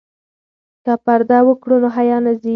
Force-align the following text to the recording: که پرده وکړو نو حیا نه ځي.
که 0.83 0.93
پرده 1.05 1.37
وکړو 1.43 1.75
نو 1.83 1.89
حیا 1.97 2.17
نه 2.25 2.33
ځي. 2.41 2.49